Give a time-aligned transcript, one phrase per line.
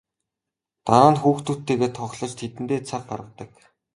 [0.85, 3.51] Дараа нь хүүхдүүдтэйгээ тоглож тэдэндээ цаг гаргадаг.